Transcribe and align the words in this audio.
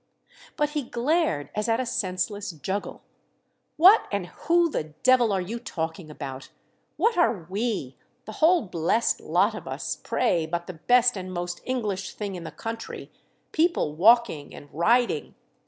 But 0.57 0.71
he 0.71 0.81
glared 0.81 1.51
as 1.53 1.69
at 1.69 1.79
a 1.79 1.85
senseless 1.85 2.49
juggle. 2.53 3.03
"What 3.77 4.07
and 4.11 4.25
who 4.25 4.67
the 4.67 4.85
devil 5.03 5.31
are 5.31 5.39
you 5.39 5.59
talking 5.59 6.09
about? 6.09 6.49
What 6.97 7.19
are 7.19 7.45
'we,' 7.47 7.97
the 8.25 8.31
whole 8.41 8.63
blest 8.63 9.19
lot 9.21 9.53
of 9.53 9.67
us, 9.67 9.95
pray, 9.95 10.47
but 10.47 10.65
the 10.65 10.73
best 10.73 11.15
and 11.15 11.31
most 11.31 11.61
English 11.65 12.15
thing 12.15 12.33
in 12.33 12.45
the 12.45 12.51
country: 12.51 13.11
people 13.51 13.93
walking—and 13.93 14.69
riding! 14.73 15.35